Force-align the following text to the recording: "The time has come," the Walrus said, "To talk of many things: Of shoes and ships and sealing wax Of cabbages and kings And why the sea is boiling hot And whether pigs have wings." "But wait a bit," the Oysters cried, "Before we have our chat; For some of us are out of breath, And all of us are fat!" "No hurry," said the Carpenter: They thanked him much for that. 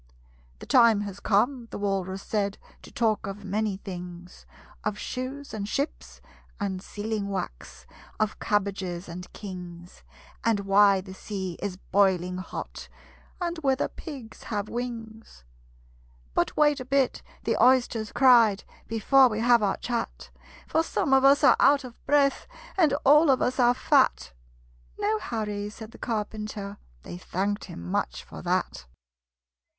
"The 0.57 0.65
time 0.65 1.01
has 1.01 1.19
come," 1.19 1.67
the 1.69 1.77
Walrus 1.77 2.23
said, 2.23 2.57
"To 2.81 2.91
talk 2.91 3.27
of 3.27 3.45
many 3.45 3.77
things: 3.77 4.47
Of 4.83 4.97
shoes 4.97 5.53
and 5.53 5.67
ships 5.69 6.21
and 6.59 6.81
sealing 6.81 7.29
wax 7.29 7.85
Of 8.19 8.39
cabbages 8.39 9.07
and 9.07 9.31
kings 9.31 10.01
And 10.43 10.61
why 10.61 11.01
the 11.01 11.13
sea 11.13 11.55
is 11.61 11.77
boiling 11.77 12.37
hot 12.39 12.89
And 13.39 13.59
whether 13.59 13.87
pigs 13.87 14.45
have 14.45 14.69
wings." 14.69 15.43
"But 16.33 16.57
wait 16.57 16.79
a 16.79 16.85
bit," 16.85 17.21
the 17.43 17.61
Oysters 17.63 18.11
cried, 18.11 18.63
"Before 18.87 19.27
we 19.29 19.39
have 19.41 19.61
our 19.61 19.77
chat; 19.77 20.31
For 20.67 20.81
some 20.81 21.13
of 21.13 21.23
us 21.23 21.43
are 21.43 21.57
out 21.59 21.83
of 21.83 22.03
breath, 22.07 22.47
And 22.75 22.93
all 23.05 23.29
of 23.29 23.39
us 23.39 23.59
are 23.59 23.75
fat!" 23.75 24.33
"No 24.97 25.19
hurry," 25.19 25.69
said 25.69 25.91
the 25.91 25.99
Carpenter: 25.99 26.77
They 27.03 27.19
thanked 27.19 27.65
him 27.65 27.83
much 27.91 28.23
for 28.23 28.41
that. 28.41 28.87